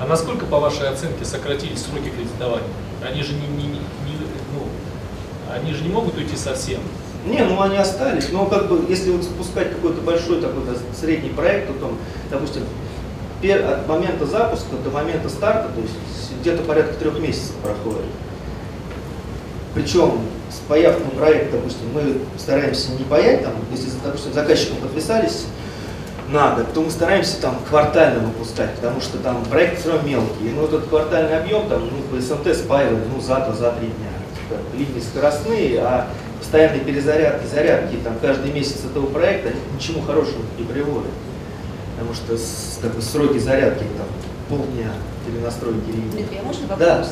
А 0.00 0.06
насколько, 0.06 0.46
по 0.46 0.58
вашей 0.60 0.88
оценке, 0.88 1.24
сократились 1.24 1.82
сроки 1.82 2.10
кредитования? 2.10 2.66
Они 3.06 3.22
же 3.22 3.32
не, 3.34 3.46
не- 3.46 3.68
не- 3.68 3.78
ну, 4.54 4.66
они 5.52 5.72
же 5.72 5.82
не 5.82 5.88
могут 5.88 6.16
уйти 6.16 6.36
совсем. 6.36 6.80
Не, 7.26 7.42
ну 7.44 7.60
они 7.60 7.76
остались, 7.76 8.30
но 8.30 8.46
как 8.46 8.68
бы, 8.68 8.84
если 8.88 9.10
вот 9.10 9.22
запускать 9.22 9.70
какой-то 9.70 10.00
большой 10.02 10.40
такой 10.40 10.64
да, 10.66 10.72
средний 10.98 11.30
проект, 11.30 11.68
то 11.68 11.74
там, 11.74 11.98
допустим, 12.30 12.62
пер- 13.40 13.64
от 13.64 13.88
момента 13.88 14.26
запуска 14.26 14.76
до 14.82 14.90
момента 14.90 15.28
старта, 15.28 15.70
то 15.74 15.80
есть 15.80 15.94
где-то 16.40 16.62
порядка 16.64 16.94
трех 16.94 17.18
месяцев 17.18 17.52
проходит. 17.62 18.04
Причем 19.74 20.20
с 20.50 20.56
появкой 20.68 21.06
проекта, 21.16 21.56
допустим, 21.56 21.86
мы 21.94 22.18
стараемся 22.38 22.92
не 22.92 23.04
паять, 23.04 23.42
там, 23.42 23.54
если, 23.72 23.88
допустим, 24.04 24.32
заказчиком 24.34 24.76
подписались 24.78 25.46
на 26.28 26.54
год, 26.54 26.72
то 26.72 26.80
мы 26.80 26.90
стараемся 26.90 27.40
там 27.40 27.58
квартально 27.68 28.20
выпускать, 28.20 28.74
потому 28.76 29.00
что 29.00 29.18
там 29.18 29.44
проект 29.44 29.80
все 29.80 29.92
равно 29.92 30.08
мелкий. 30.08 30.50
Ну, 30.54 30.64
этот 30.64 30.86
квартальный 30.88 31.38
объем, 31.38 31.68
там, 31.68 31.82
ну, 31.82 32.02
по 32.10 32.20
СМТ 32.20 32.56
спаиваем, 32.56 33.02
ну, 33.14 33.20
за 33.20 33.52
за 33.52 33.72
три 33.72 33.88
дня. 33.88 34.10
Бы 34.50 34.78
Линии 34.78 35.00
скоростные, 35.00 35.80
а 35.80 36.08
постоянные 36.38 36.80
перезарядки, 36.80 37.46
зарядки 37.46 37.96
там 38.04 38.14
каждый 38.20 38.52
месяц 38.52 38.84
этого 38.84 39.06
проекта 39.06 39.48
они 39.48 39.58
ни 39.58 39.64
к 39.64 39.80
ничему 39.80 40.02
хорошему 40.02 40.44
не 40.58 40.64
приводят. 40.64 41.10
Потому 41.96 42.14
что 42.14 42.36
как 42.82 42.94
бы, 42.94 43.02
сроки 43.02 43.38
зарядки 43.38 43.84
там 43.96 44.06
полдня 44.48 44.92
перенастройки 45.26 45.86
линии. 45.86 46.10
Дмитрий, 46.10 46.38
а 46.42 46.46
можно 46.46 46.76
Да. 46.76 47.06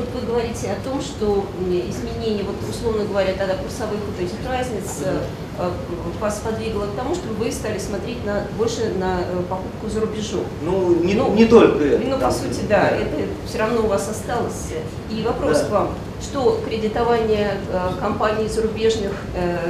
Вот 0.00 0.08
вы 0.22 0.26
говорите 0.26 0.72
о 0.72 0.76
том, 0.82 0.98
что 1.02 1.44
изменение, 1.60 2.42
вот 2.44 2.56
условно 2.68 3.04
говоря, 3.04 3.34
тогда 3.34 3.54
курсовых 3.56 4.00
вот 4.00 4.18
этих 4.18 4.48
разниц 4.48 5.02
э, 5.04 5.18
э, 5.58 5.70
вас 6.18 6.40
подвигло 6.42 6.86
к 6.86 6.96
тому, 6.96 7.14
чтобы 7.14 7.34
вы 7.34 7.52
стали 7.52 7.78
смотреть 7.78 8.24
на, 8.24 8.44
больше 8.56 8.94
на 8.98 9.20
э, 9.20 9.42
покупку 9.46 9.90
за 9.90 10.00
рубежом. 10.00 10.44
Ну, 10.62 10.94
не, 11.04 11.12
Ну, 11.12 11.34
не 11.34 11.44
только 11.44 11.84
это. 11.84 12.06
Ну, 12.06 12.18
по 12.18 12.30
сути, 12.30 12.60
да, 12.66 12.88
это 12.88 13.26
все 13.46 13.58
равно 13.58 13.82
у 13.82 13.88
вас 13.88 14.08
осталось. 14.08 14.72
И 15.10 15.22
вопрос 15.22 15.58
Да. 15.58 15.64
к 15.66 15.70
вам, 15.70 15.94
что 16.22 16.62
кредитование 16.66 17.60
компаний 18.00 18.48
зарубежных 18.48 19.12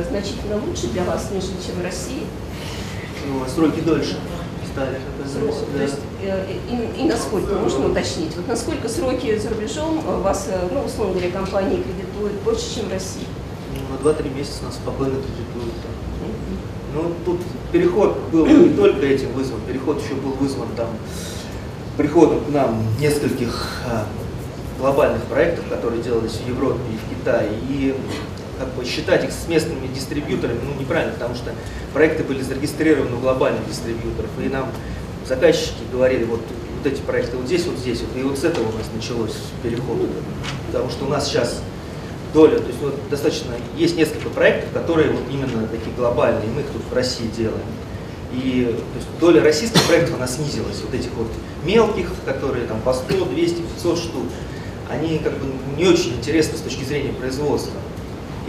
значительно 0.08 0.64
лучше 0.64 0.86
для 0.88 1.02
вас, 1.02 1.28
нежели 1.32 1.56
чем 1.66 1.80
в 1.80 1.84
России? 1.84 2.22
Ну, 3.26 3.42
а 3.44 3.48
сроки 3.48 3.80
дольше 3.80 4.16
стали. 4.72 4.98
Срок, 5.28 5.50
оказывается, 5.50 5.64
то 5.64 5.76
да. 5.76 5.82
есть, 5.82 5.96
и, 6.22 7.02
и 7.02 7.04
насколько, 7.04 7.54
можно 7.54 7.88
уточнить, 7.88 8.34
вот 8.36 8.48
насколько 8.48 8.88
сроки 8.88 9.38
за 9.38 9.50
рубежом 9.50 10.02
э, 10.06 10.20
вас, 10.20 10.48
э, 10.50 10.68
ну, 10.72 10.84
условно 10.84 11.14
говоря, 11.14 11.30
компании 11.30 11.82
кредитуют 11.82 12.40
больше, 12.42 12.74
чем 12.74 12.88
в 12.88 12.92
России? 12.92 13.26
Ну, 13.74 14.10
на 14.10 14.10
2-3 14.10 14.36
месяца 14.36 14.64
нас 14.64 14.74
спокойно 14.74 15.14
кредитуют. 15.14 15.74
там. 15.82 16.00
Ну, 16.94 17.12
тут 17.24 17.40
переход 17.72 18.18
был 18.32 18.46
не 18.46 18.74
только 18.74 19.06
этим 19.06 19.32
вызван, 19.32 19.60
переход 19.66 20.02
еще 20.02 20.14
был 20.14 20.32
вызван 20.32 20.68
там 20.76 20.88
приходом 21.96 22.44
к 22.44 22.48
нам 22.48 22.82
нескольких 22.98 23.82
а, 23.86 24.06
глобальных 24.78 25.22
проектов, 25.24 25.66
которые 25.68 26.02
делались 26.02 26.32
в 26.32 26.48
Европе 26.48 26.80
и 26.92 26.96
в 26.96 27.18
Китае. 27.18 27.50
И 27.68 27.94
как 28.58 28.68
бы 28.74 28.84
считать 28.84 29.24
их 29.24 29.32
с 29.32 29.48
местными 29.48 29.86
дистрибьюторами, 29.86 30.58
ну, 30.64 30.80
неправильно, 30.80 31.12
потому 31.12 31.34
что 31.34 31.52
проекты 31.94 32.24
были 32.24 32.42
зарегистрированы 32.42 33.16
у 33.16 33.20
глобальных 33.20 33.66
дистрибьюторов, 33.68 34.30
и 34.42 34.48
нам 34.48 34.68
заказчики 35.30 35.78
говорили, 35.92 36.24
вот, 36.24 36.40
вот 36.40 36.92
эти 36.92 37.00
проекты 37.02 37.36
вот 37.36 37.46
здесь, 37.46 37.64
вот 37.64 37.78
здесь, 37.78 38.00
вот, 38.00 38.20
и 38.20 38.22
вот 38.24 38.36
с 38.36 38.42
этого 38.42 38.68
у 38.68 38.76
нас 38.76 38.88
началось 38.92 39.36
переход. 39.62 40.08
Потому 40.66 40.90
что 40.90 41.04
у 41.04 41.08
нас 41.08 41.28
сейчас 41.28 41.62
доля, 42.34 42.58
то 42.58 42.66
есть 42.66 42.80
вот 42.80 42.94
достаточно, 43.08 43.54
есть 43.76 43.96
несколько 43.96 44.28
проектов, 44.28 44.72
которые 44.72 45.10
вот 45.10 45.22
именно 45.30 45.68
такие 45.68 45.94
глобальные, 45.96 46.48
мы 46.50 46.62
их 46.62 46.66
тут 46.66 46.82
в 46.90 46.92
России 46.92 47.28
делаем. 47.28 47.62
И 48.32 48.76
то 48.92 48.98
есть, 48.98 49.08
доля 49.20 49.42
российских 49.42 49.82
проектов, 49.84 50.16
она 50.16 50.26
снизилась, 50.26 50.80
вот 50.82 50.94
этих 50.94 51.12
вот 51.12 51.28
мелких, 51.64 52.08
которые 52.24 52.66
там 52.66 52.80
по 52.80 52.92
100, 52.92 53.24
200, 53.24 53.62
500 53.76 53.98
штук, 53.98 54.24
они 54.88 55.18
как 55.18 55.34
бы 55.34 55.46
не 55.76 55.86
очень 55.86 56.16
интересны 56.16 56.58
с 56.58 56.60
точки 56.60 56.82
зрения 56.82 57.12
производства. 57.12 57.74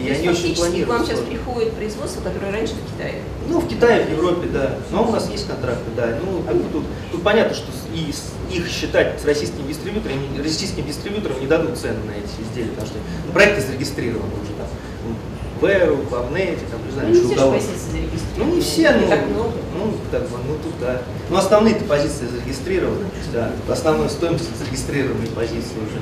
И 0.01 0.07
То 0.07 0.13
они 0.19 0.29
очень 0.29 0.55
фактически 0.55 0.83
к 0.83 0.87
вам 0.87 0.97
планируют. 0.97 1.05
сейчас 1.07 1.19
приходит 1.19 1.73
производство, 1.73 2.21
которое 2.21 2.51
раньше 2.51 2.73
в 2.73 2.93
Китае. 2.93 3.15
Ну, 3.47 3.59
в 3.59 3.67
Китае, 3.67 4.05
в 4.05 4.11
Европе, 4.11 4.47
да. 4.51 4.75
Но 4.91 5.07
у 5.07 5.11
нас 5.11 5.29
есть 5.29 5.47
контракты, 5.47 5.89
да. 5.95 6.17
Ну, 6.25 6.41
как 6.43 6.55
бы 6.55 6.63
тут, 6.71 6.83
тут 7.11 7.23
понятно, 7.23 7.53
что 7.53 7.67
и 7.93 8.13
их 8.55 8.67
считать 8.69 9.19
с 9.21 9.25
российскими 9.25 9.67
дистрибьюторами, 9.67 10.41
российским 10.41 10.85
дистрибьюторам 10.85 11.39
не 11.39 11.47
дадут 11.47 11.77
цены 11.77 11.99
на 12.05 12.11
эти 12.11 12.31
изделия, 12.47 12.69
потому 12.69 12.87
что 12.87 12.97
ну, 13.27 13.31
проекты 13.33 13.61
зарегистрированы 13.61 14.31
уже 14.41 14.53
там. 14.57 14.67
ну, 15.07 15.15
В 15.59 15.65
Эру, 15.69 15.97
в 16.09 16.15
Авнете, 16.15 16.61
там, 16.71 16.85
не 16.85 16.91
знаю, 16.91 17.09
Ну, 17.09 17.15
что 17.15 17.23
все 17.23 17.27
у 17.27 17.35
же 17.35 17.39
кого. 17.39 17.51
позиции 17.53 17.91
зарегистрированы. 17.91 18.45
Ну, 18.49 18.55
не 18.55 18.61
все, 18.61 18.91
ну, 18.91 19.07
так 19.07 19.27
много. 19.27 19.51
ну, 19.77 19.93
как 20.11 20.21
бы, 20.29 20.37
ну, 20.47 20.53
тут, 20.63 20.73
да. 20.81 21.01
Ну, 21.29 21.37
основные-то 21.37 21.85
позиции 21.85 22.25
зарегистрированы, 22.27 23.05
да. 23.33 23.51
Основной 23.69 24.09
стоимость 24.09 24.49
зарегистрированные 24.57 25.27
позиции 25.27 25.75
уже. 25.77 26.01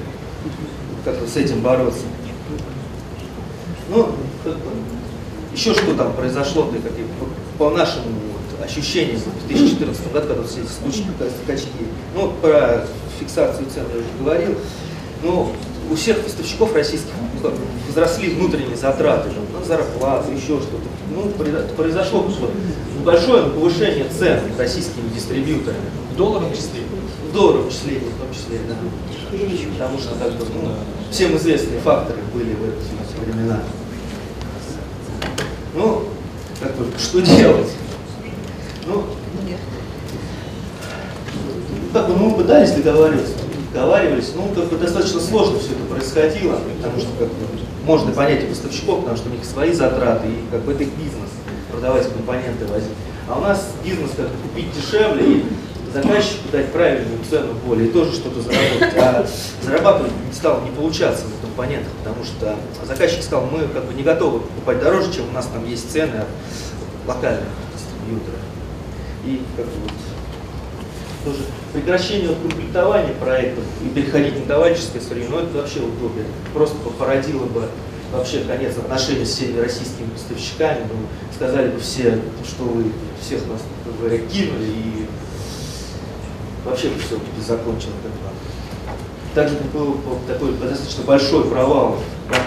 Как 1.05 1.15
с 1.27 1.35
этим 1.37 1.61
бороться. 1.61 2.01
Ну, 3.89 4.09
как 4.43 4.55
еще 5.53 5.73
что 5.73 5.93
там 5.95 6.13
произошло-то, 6.13 6.75
как 6.77 6.91
и 6.91 7.03
по, 7.57 7.69
по 7.71 7.75
нашим 7.75 8.03
вот, 8.03 8.63
ощущениям 8.65 9.19
вот, 9.25 9.33
в 9.43 9.47
2014 9.47 10.13
году, 10.13 10.27
когда 10.27 10.43
все 10.43 10.61
эти 10.61 10.69
случаи, 10.69 11.07
скачки. 11.43 11.67
Ну, 12.15 12.21
вот 12.27 12.35
про 12.39 12.85
фиксацию 13.19 13.65
цен 13.73 13.83
я 13.93 13.99
уже 13.99 14.07
говорил. 14.19 14.55
Ну, 15.23 15.51
у 15.91 15.95
всех 15.95 16.21
поставщиков 16.21 16.73
российских 16.75 17.09
ну, 17.33 17.49
как 17.49 17.57
возросли 17.87 18.29
внутренние 18.29 18.77
затраты, 18.77 19.29
там, 19.29 19.59
на 19.59 19.65
зарплату, 19.65 20.31
еще 20.31 20.59
что-то. 20.59 20.87
Ну, 21.13 21.23
произо- 21.37 21.67
произошло 21.75 22.21
какое-то 22.23 22.53
большое 23.03 23.43
повышение 23.49 24.05
цен 24.17 24.39
российскими 24.57 25.09
дистрибьюторами. 25.13 25.89
В 26.13 26.15
долларовом 26.15 26.53
числе. 26.53 26.81
В 27.29 27.33
долларовом 27.33 27.69
числе, 27.69 27.99
в 27.99 28.19
том 28.19 28.33
числе, 28.33 28.59
да. 28.67 28.75
Потому 29.73 29.99
что 29.99 30.09
как 30.15 30.33
бы, 30.33 30.45
ну, 30.53 30.69
всем 31.11 31.35
известные 31.37 31.79
факторы 31.79 32.19
были 32.33 32.53
в 32.53 32.63
эти 32.63 33.19
времена. 33.25 33.59
Ну, 35.75 36.05
как 36.61 36.75
бы, 36.75 36.85
что 36.97 37.21
делать? 37.21 37.71
Ну, 38.85 39.05
как 41.93 42.07
бы, 42.07 42.15
мы 42.15 42.35
пытались 42.35 42.71
договариваться, 42.71 43.33
договаривались, 43.73 44.31
ну, 44.35 44.49
как 44.53 44.69
бы 44.69 44.77
достаточно 44.77 45.19
сложно 45.19 45.59
все 45.59 45.71
это 45.71 45.83
происходило, 45.89 46.59
потому 46.77 46.99
что, 46.99 47.09
как 47.17 47.27
бы, 47.27 47.45
можно 47.85 48.11
понять 48.11 48.43
и 48.43 48.47
поставщиков, 48.47 48.99
потому 48.99 49.17
что 49.17 49.29
у 49.29 49.31
них 49.33 49.45
свои 49.45 49.73
затраты, 49.73 50.27
и 50.27 50.51
как 50.51 50.61
бы 50.61 50.73
это 50.73 50.83
их 50.83 50.89
бизнес, 50.89 51.29
продавать 51.71 52.11
компоненты 52.11 52.65
возить. 52.65 52.89
А 53.27 53.37
у 53.37 53.41
нас 53.41 53.71
бизнес 53.83 54.11
как 54.17 54.27
купить 54.43 54.67
дешевле 54.73 55.37
и 55.37 55.45
заказчику 55.93 56.49
дать 56.51 56.71
правильную 56.71 57.19
цену 57.29 57.53
более 57.65 57.89
и 57.89 57.91
тоже 57.91 58.13
что-то 58.13 58.41
заработать. 58.41 58.93
А 58.97 59.25
зарабатывать 59.61 60.11
стало 60.33 60.63
не 60.63 60.71
получаться 60.71 61.25
на 61.25 61.41
компонентах, 61.41 61.91
потому 62.03 62.23
что 62.23 62.55
заказчик 62.85 63.23
сказал, 63.23 63.45
мы 63.45 63.67
как 63.67 63.85
бы 63.85 63.93
не 63.93 64.03
готовы 64.03 64.41
покупать 64.41 64.79
дороже, 64.79 65.13
чем 65.13 65.29
у 65.29 65.31
нас 65.31 65.47
там 65.47 65.67
есть 65.67 65.91
цены 65.91 66.17
от 66.17 66.27
локальных 67.07 67.47
дистрибьюторов. 67.75 68.39
И 69.25 69.41
как 69.57 69.65
бы 69.65 69.71
вот 69.83 71.33
тоже 71.33 71.45
прекращение 71.73 72.29
комплектования 72.35 73.13
проектов 73.13 73.63
и 73.83 73.89
переходить 73.89 74.39
на 74.39 74.45
товарищеское 74.45 75.01
сырье, 75.01 75.27
ну 75.29 75.39
это 75.39 75.57
вообще 75.57 75.79
утопия. 75.79 76.25
Просто 76.53 76.75
породило 76.97 77.45
бы 77.45 77.67
вообще 78.11 78.39
конец 78.41 78.77
отношений 78.77 79.25
с 79.25 79.29
всеми 79.29 79.59
российскими 79.59 80.09
поставщиками, 80.09 80.79
ну, 80.91 81.07
сказали 81.35 81.69
бы 81.69 81.79
все, 81.79 82.19
что 82.43 82.63
вы 82.63 82.85
всех 83.21 83.45
нас, 83.47 83.61
как 83.85 83.99
говоря, 83.99 84.17
кинули 84.17 84.65
и 84.65 85.05
вообще 86.69 86.89
бы 86.89 86.99
все 86.99 87.17
закончилось 87.45 87.95
как 88.03 88.11
бы. 88.11 88.29
Также 89.35 89.55
был 89.73 89.99
такой 90.27 90.53
достаточно 90.53 91.03
большой 91.03 91.45
провал 91.45 91.97
да, 92.29 92.37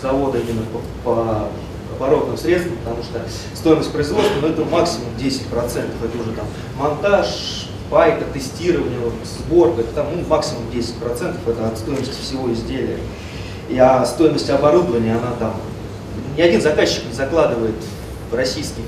завода 0.00 0.38
именно 0.38 0.62
по, 0.72 0.80
по 1.04 1.48
оборотным 1.96 2.36
средствам, 2.36 2.76
потому 2.78 3.02
что 3.02 3.20
стоимость 3.54 3.92
производства, 3.92 4.34
ну 4.40 4.48
это 4.48 4.64
максимум 4.64 5.08
10%, 5.18 5.42
это 5.50 6.18
уже 6.18 6.32
там 6.32 6.46
монтаж, 6.78 7.68
пайка, 7.90 8.24
тестирование, 8.32 8.98
сборка, 9.24 9.82
это 9.82 9.92
там 9.92 10.06
ну, 10.14 10.26
максимум 10.26 10.64
10%, 10.72 11.36
это 11.46 11.68
от 11.68 11.78
стоимости 11.78 12.20
всего 12.20 12.52
изделия. 12.52 12.98
И 13.68 13.78
а 13.78 14.04
стоимость 14.04 14.50
оборудования, 14.50 15.12
она 15.12 15.32
там, 15.38 15.54
ни 16.36 16.42
один 16.42 16.60
заказчик 16.60 17.04
не 17.06 17.12
закладывает 17.12 17.76
в 18.30 18.34
российский 18.34 18.82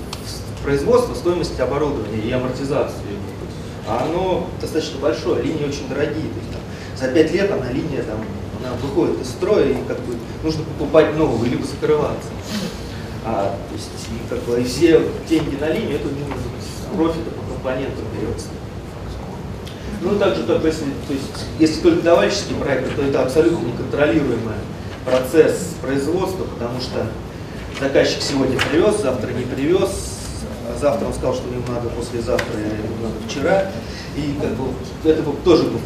производство 0.63 1.15
стоимость 1.15 1.61
оборудования 1.61 2.21
и 2.21 2.33
амортизацию. 2.33 3.04
А 3.87 4.05
оно 4.05 4.49
достаточно 4.61 4.99
большое, 4.99 5.43
линии 5.43 5.67
очень 5.67 5.89
дорогие. 5.89 6.23
То 6.23 6.39
есть, 6.41 6.53
там, 6.53 6.61
за 6.97 7.09
5 7.09 7.33
лет 7.33 7.51
она 7.51 7.71
линия 7.71 8.03
там, 8.03 8.19
она 8.61 8.75
выходит 8.81 9.21
из 9.21 9.29
строя 9.29 9.69
и 9.69 9.75
как 9.87 10.01
бы 10.01 10.15
нужно 10.43 10.65
покупать 10.65 11.17
новую, 11.17 11.51
либо 11.51 11.65
закрываться. 11.65 12.29
А, 13.25 13.57
то 13.69 13.75
есть, 13.75 13.91
и, 14.11 14.29
как 14.29 14.43
бы, 14.45 14.61
и 14.61 14.65
все 14.65 15.01
деньги 15.29 15.57
на 15.57 15.71
линию, 15.71 15.97
это 15.97 16.09
не 16.09 16.25
профита 16.97 17.31
по 17.31 17.53
компонентам 17.53 18.05
берется. 18.19 18.49
Ну, 20.03 20.19
также, 20.19 20.45
как 20.45 20.63
если, 20.65 20.85
то 20.85 21.13
есть, 21.13 21.47
если 21.59 21.81
только 21.81 22.03
товарищеские 22.03 22.59
проекты, 22.59 22.91
то 22.95 23.03
это 23.03 23.23
абсолютно 23.23 23.67
неконтролируемый 23.67 24.55
процесс 25.05 25.75
производства, 25.81 26.45
потому 26.45 26.81
что 26.81 27.07
заказчик 27.81 28.21
сегодня 28.23 28.59
привез, 28.71 29.01
завтра 29.01 29.31
не 29.31 29.45
привез, 29.45 30.19
завтра 30.81 31.07
он 31.07 31.15
сказал, 31.15 31.35
что 31.35 31.49
ему 31.49 31.65
надо 31.69 31.89
послезавтра, 31.91 32.59
ему 32.59 33.03
надо 33.03 33.15
вчера. 33.29 33.71
И 34.17 34.35
как 34.41 34.53
бы, 34.53 34.71
это 35.05 35.23
бы 35.23 35.33
тоже 35.45 35.65
бы 35.65 35.79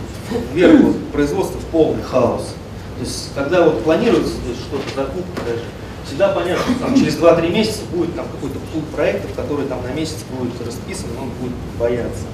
вверх 0.53 0.95
производство 1.13 1.59
в 1.59 1.65
полный 1.67 2.03
хаос. 2.03 2.55
То 2.99 3.05
есть, 3.05 3.31
когда 3.35 3.65
вот 3.65 3.85
планируется 3.85 4.35
что-то, 4.35 4.85
закупка 4.95 5.43
даже, 5.47 5.63
всегда 6.05 6.29
понятно, 6.29 6.65
что 6.65 6.85
там, 6.85 6.95
через 6.97 7.17
2-3 7.17 7.53
месяца 7.53 7.81
будет 7.93 8.15
там 8.17 8.27
какой-то 8.27 8.59
пул 8.73 8.83
проектов, 8.95 9.31
который 9.37 9.67
там 9.67 9.83
на 9.83 9.93
месяц 9.93 10.17
будет 10.31 10.61
расписан, 10.67 11.07
он 11.21 11.31
будет 11.41 11.57
бояться. 11.79 12.25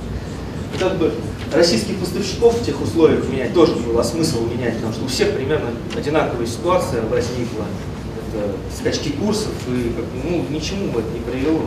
И 0.75 0.79
как 0.79 0.97
бы 0.97 1.13
российских 1.53 1.99
поставщиков 1.99 2.59
в 2.59 2.65
тех 2.65 2.81
условиях 2.81 3.29
менять 3.29 3.55
тоже 3.55 3.75
было 3.77 4.03
смысл 4.03 4.47
менять, 4.47 4.77
потому 4.77 4.93
что 4.93 5.05
у 5.05 5.09
всех 5.09 5.35
примерно 5.35 5.71
одинаковая 5.97 6.47
ситуация 6.47 7.03
возникла. 7.03 7.67
Это 8.33 8.57
скачки 8.77 9.11
курсов, 9.11 9.53
и 9.69 9.93
как, 9.95 10.05
ну, 10.25 10.45
ничему 10.51 10.89
это 10.99 11.09
не 11.13 11.21
привело. 11.21 11.63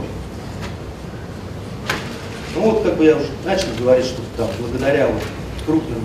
Ну 2.57 2.71
вот 2.71 2.83
как 2.83 2.97
бы 2.97 3.05
я 3.05 3.15
уже 3.15 3.27
начал 3.45 3.67
говорить, 3.79 4.05
что 4.05 4.21
там 4.35 4.47
благодаря 4.59 5.07
вот 5.07 5.21
крупным 5.65 5.99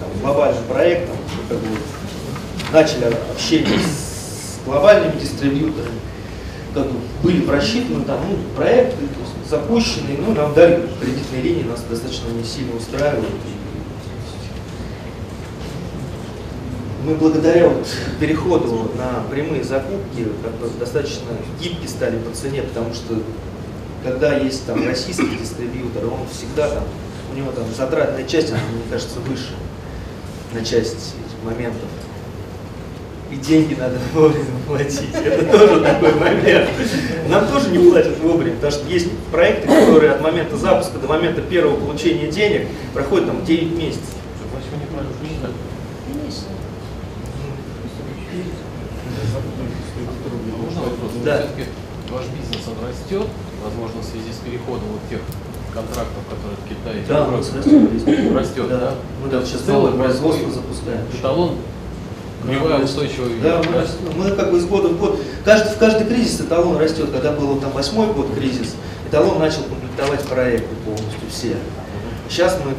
там, 0.00 0.08
глобальным 0.22 0.62
проектам 0.64 1.16
как 1.48 1.58
бы, 1.58 1.66
начали 2.72 3.12
общение 3.32 3.78
с 3.80 4.64
глобальными 4.64 5.18
дистрибьюторами, 5.18 5.98
как 6.74 6.86
бы 6.86 7.00
были 7.24 7.40
просчитаны 7.40 8.04
там 8.04 8.20
ну, 8.30 8.36
проекты, 8.54 9.02
есть, 9.02 9.50
запущенные, 9.50 10.18
ну 10.18 10.32
нам 10.32 10.54
дали 10.54 10.88
кредитные 11.00 11.42
линии, 11.42 11.64
нас 11.64 11.82
достаточно 11.90 12.28
не 12.28 12.44
сильно 12.44 12.76
устраивают. 12.76 13.26
Мы 17.04 17.14
благодаря 17.16 17.68
вот 17.68 17.86
переходу 18.20 18.90
на 18.96 19.22
прямые 19.28 19.64
закупки 19.64 20.28
как 20.42 20.52
бы 20.54 20.70
достаточно 20.78 21.30
гибки 21.60 21.86
стали 21.86 22.18
по 22.18 22.32
цене, 22.34 22.62
потому 22.62 22.94
что 22.94 23.14
когда 24.02 24.36
есть 24.36 24.66
там 24.66 24.86
российский 24.86 25.36
дистрибьютор, 25.36 26.04
он 26.06 26.26
всегда 26.32 26.68
там, 26.68 26.84
у 27.32 27.36
него 27.36 27.50
там 27.52 27.64
затратная 27.76 28.24
часть, 28.24 28.50
она, 28.50 28.60
мне 28.72 28.82
кажется, 28.90 29.20
выше 29.20 29.54
на 30.52 30.64
часть 30.64 31.14
этих 31.14 31.44
моментов. 31.44 31.88
И 33.30 33.36
деньги 33.36 33.74
надо 33.74 33.98
вовремя 34.14 34.44
платить. 34.66 35.12
Это 35.12 35.44
тоже 35.46 35.80
такой 35.80 36.14
момент. 36.14 36.70
Нам 37.28 37.48
тоже 37.48 37.70
не 37.70 37.90
платят 37.90 38.18
вовремя, 38.18 38.54
потому 38.54 38.72
что 38.72 38.88
есть 38.88 39.10
проекты, 39.32 39.66
которые 39.66 40.12
от 40.12 40.20
момента 40.20 40.56
запуска 40.56 40.98
до 40.98 41.08
момента 41.08 41.42
первого 41.42 41.78
получения 41.78 42.30
денег 42.30 42.68
проходят 42.94 43.26
там 43.26 43.44
9 43.44 43.76
месяцев. 43.76 44.14
Конечно. 46.12 46.48
Можно 50.62 50.80
вопрос? 50.82 51.10
Да. 51.24 51.46
Ваш 52.10 52.24
бизнес, 52.26 52.68
он 52.68 52.88
растет, 52.88 53.28
возможно, 53.76 54.00
в 54.00 54.04
связи 54.04 54.32
с 54.32 54.36
переходом 54.44 54.88
вот 54.92 55.00
тех 55.10 55.20
контрактов, 55.72 56.22
которые 56.30 56.56
в 56.56 56.68
Китае 56.68 57.04
Да, 57.08 57.26
растет. 57.36 58.34
растет, 58.34 58.68
Да. 58.68 58.78
да? 58.78 58.94
Мы 59.22 59.28
даже 59.30 59.46
сейчас 59.46 59.66
новое 59.66 59.92
производство 59.92 60.50
запускаем. 60.50 61.02
Эталон, 61.12 61.56
Да, 62.44 62.78
устойчивая. 62.78 63.30
Да, 63.42 63.62
мы, 63.62 64.24
мы 64.24 64.30
как 64.36 64.50
бы 64.52 64.58
из 64.58 64.64
года 64.66 64.88
в 64.88 64.98
год, 64.98 65.20
каждый, 65.44 65.74
в 65.74 65.78
каждый 65.78 66.06
кризис 66.06 66.40
эталон 66.40 66.78
растет. 66.78 67.10
Когда 67.12 67.32
был 67.32 67.56
там 67.58 67.72
восьмой 67.72 68.06
год 68.12 68.28
кризис, 68.34 68.74
эталон 69.08 69.38
начал 69.38 69.62
комплектовать 69.64 70.22
проекты 70.22 70.74
полностью 70.84 71.20
все. 71.30 71.56
Сейчас 72.28 72.58
мы 72.64 72.72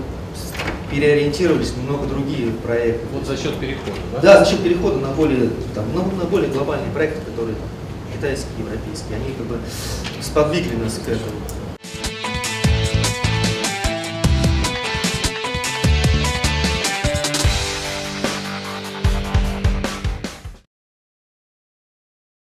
переориентировались 0.90 1.74
на 1.76 1.82
немного 1.82 2.08
другие 2.08 2.52
проекты. 2.52 3.06
Вот 3.14 3.28
за 3.28 3.36
счет 3.42 3.56
перехода, 3.56 3.98
да? 4.14 4.20
Да, 4.22 4.44
за 4.46 4.50
счет 4.52 4.62
перехода 4.64 4.98
на 5.00 5.10
более, 5.10 5.50
там, 5.76 5.86
на, 5.94 6.02
на 6.02 6.26
более 6.30 6.50
глобальные 6.50 6.92
проекты, 6.92 7.20
которые 7.30 7.56
там, 7.56 7.68
китайские, 8.18 8.60
европейские, 8.60 9.18
они 9.18 9.34
как 9.34 9.46
бы 9.46 9.60
сподвигли 10.22 10.76
нас 10.76 10.96
к 10.96 11.08
этому. 11.08 11.40